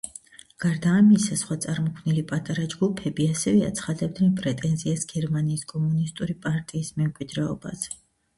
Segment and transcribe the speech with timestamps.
[0.63, 7.97] გარდა ამისა, სხვა წარმოქმნილი პატარა ჯგუფები ასევე აცხადებდნენ პრეტენზიას გერმანიის კომუნისტური პარტიის მემკვიდრეობაზე.